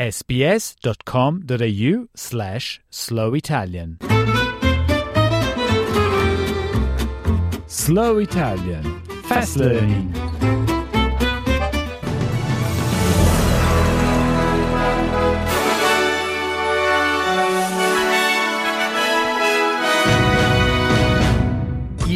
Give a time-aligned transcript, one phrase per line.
[0.00, 3.98] sbs.com.au slash slow Italian.
[7.66, 10.12] Slow Italian Fast Learning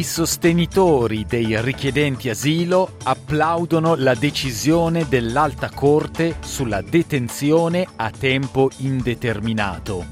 [0.05, 10.05] sostenitori dei richiedenti asilo applaudono la decisione dell'Alta Corte sulla detenzione a tempo indeterminato.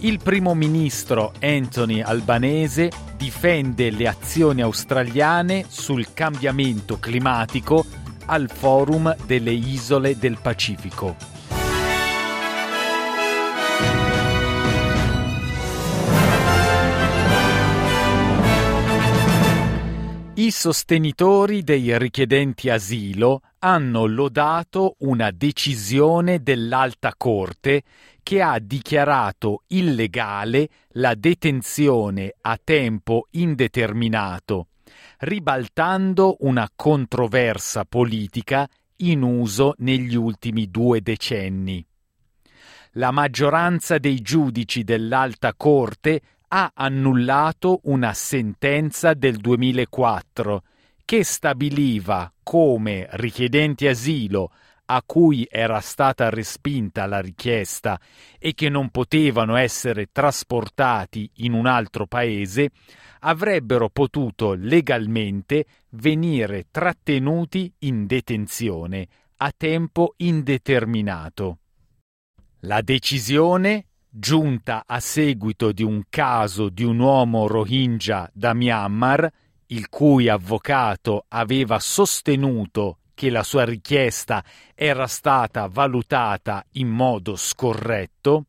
[0.00, 7.86] Il primo ministro Anthony Albanese difende le azioni australiane sul cambiamento climatico
[8.26, 11.16] al Forum delle Isole del Pacifico.
[20.52, 27.82] Sostenitori dei richiedenti asilo hanno lodato una decisione dell'Alta Corte
[28.22, 34.68] che ha dichiarato illegale la detenzione a tempo indeterminato,
[35.20, 41.84] ribaltando una controversa politica in uso negli ultimi due decenni.
[42.96, 46.20] La maggioranza dei giudici dell'Alta Corte
[46.54, 50.62] ha annullato una sentenza del 2004
[51.02, 54.52] che stabiliva come richiedenti asilo
[54.84, 57.98] a cui era stata respinta la richiesta
[58.38, 62.70] e che non potevano essere trasportati in un altro paese,
[63.20, 71.58] avrebbero potuto legalmente venire trattenuti in detenzione a tempo indeterminato.
[72.60, 79.32] La decisione giunta a seguito di un caso di un uomo Rohingya da Myanmar,
[79.68, 88.44] il cui avvocato aveva sostenuto che la sua richiesta era stata valutata in modo scorretto,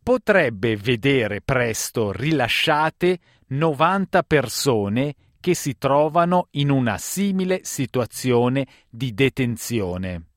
[0.00, 10.31] potrebbe vedere presto rilasciate 90 persone che si trovano in una simile situazione di detenzione.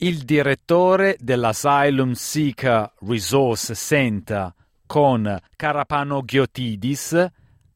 [0.00, 4.48] Il direttore dell'Asylum Seeker Resource Center
[4.86, 7.26] con Karapanogiotidis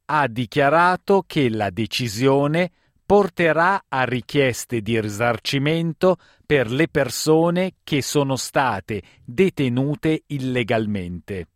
[0.04, 2.70] ha dichiarato che la decisione
[3.04, 6.14] porterà a richieste di risarcimento
[6.46, 11.48] per le persone che sono state detenute illegalmente.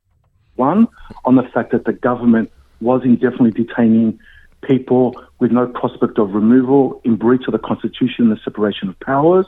[0.57, 0.89] One,
[1.23, 4.19] on the fact that the government was indefinitely detaining
[4.63, 8.97] people with no prospect of removal in breach of the Constitution and the separation of
[8.99, 9.47] powers.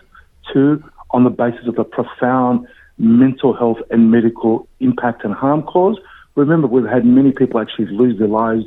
[0.52, 0.80] Two,
[1.10, 2.66] on the basis of the profound
[2.98, 6.00] mental health and medical impact and harm caused.
[6.34, 8.64] Remember, we've had many people actually lose their lives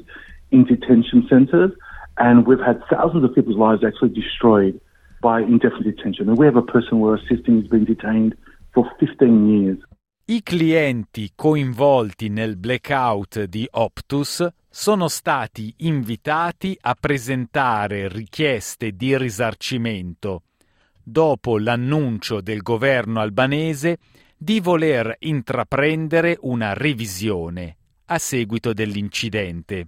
[0.52, 1.72] in detention centres,
[2.18, 4.80] and we've had thousands of people's lives actually destroyed
[5.22, 6.28] by indefinite detention.
[6.30, 8.36] And we have a person we're assisting who's been detained
[8.74, 9.78] for 15 years.
[10.26, 20.44] I clienti coinvolti nel blackout di Optus sono stati invitati a presentare richieste di risarcimento
[21.04, 23.98] dopo l'annuncio del governo albanese
[24.38, 29.88] di voler intraprendere una revisione a seguito dell'incidente.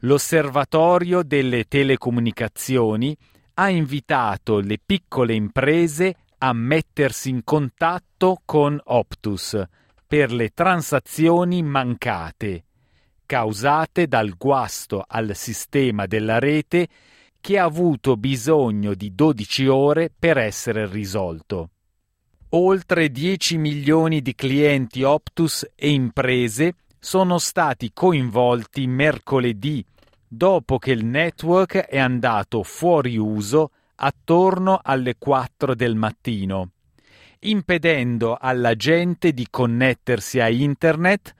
[0.00, 3.16] L'Osservatorio delle telecomunicazioni
[3.54, 9.62] ha invitato le piccole imprese a mettersi in contatto con Optus
[10.06, 12.64] per le transazioni mancate,
[13.26, 16.88] causate dal guasto al sistema della rete
[17.40, 21.70] che ha avuto bisogno di 12 ore per essere risolto.
[22.50, 29.84] Oltre 10 milioni di clienti Optus e imprese sono stati coinvolti mercoledì
[30.26, 36.70] dopo che il network è andato fuori uso attorno alle 4 del mattino,
[37.40, 41.34] impedendo alla gente di connettersi a internet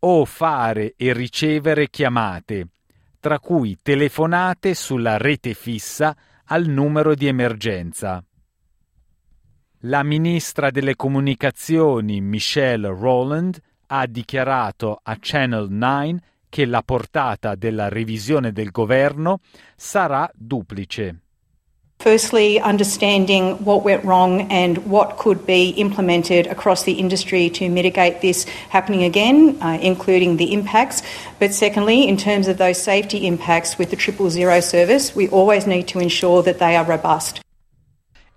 [0.00, 2.68] o fare e ricevere chiamate
[3.26, 8.22] tra cui telefonate sulla rete fissa al numero di emergenza.
[9.80, 13.58] La ministra delle comunicazioni Michelle Rowland
[13.88, 16.18] ha dichiarato a Channel 9
[16.48, 19.40] che la portata della revisione del governo
[19.74, 21.22] sarà duplice.
[21.98, 28.20] Firstly, understanding what went wrong and what could be implemented across the industry to mitigate
[28.20, 31.02] this happening again, uh, including the impacts.
[31.40, 35.66] But secondly, in terms of those safety impacts with the triple zero service, we always
[35.66, 37.40] need to ensure that they are robust.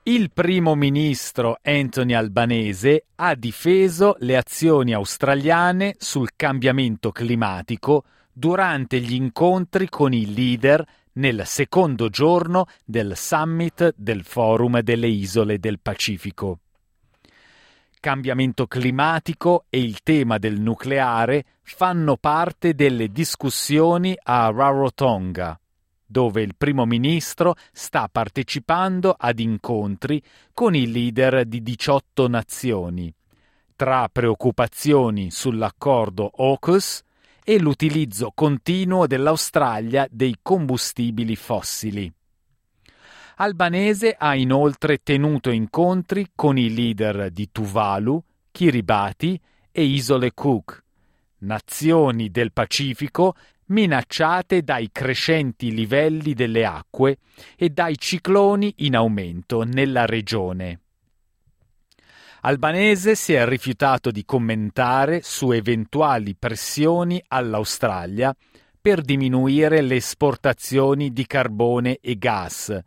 [0.04, 9.14] Il primo ministro Anthony Albanese ha difeso le azioni australiane sul cambiamento climatico durante gli
[9.14, 10.84] incontri con i leader
[11.19, 16.60] nel secondo giorno del summit del Forum delle Isole del Pacifico.
[18.00, 25.60] Cambiamento climatico e il tema del nucleare fanno parte delle discussioni a Rarotonga,
[26.06, 30.24] dove il primo ministro sta partecipando ad incontri
[30.54, 33.13] con i leader di 18 nazioni,
[33.75, 37.04] tra preoccupazioni sull'accordo AUKUS
[37.50, 42.13] e l'utilizzo continuo dell'Australia dei combustibili fossili.
[43.38, 49.42] Albanese ha inoltre tenuto incontri con i leader di Tuvalu, Kiribati
[49.72, 50.84] e Isole Cook,
[51.40, 53.34] nazioni del Pacifico
[53.69, 57.18] minacciate dai crescenti livelli delle acque
[57.56, 60.81] e dai cicloni in aumento nella regione.
[62.41, 68.33] Albanese si è rifiutato di commentare su eventuali pressioni all'Australia
[68.81, 72.77] per diminuire le esportazioni di carbone e gas,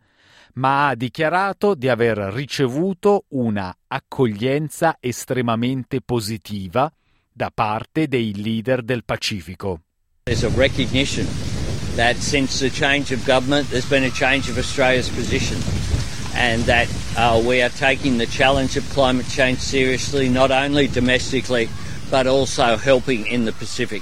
[0.53, 6.91] ma ha dichiarato di aver ricevuto una accoglienza estremamente positiva
[7.31, 9.81] da parte dei leader del Pacifico.
[10.23, 11.27] There's a recognition
[11.95, 16.02] that since the change of government there's been a change of Australia's position.
[16.35, 21.69] And that uh, we are taking the challenge of climate change seriously, not only domestically,
[22.09, 24.01] but also helping in the Pacific.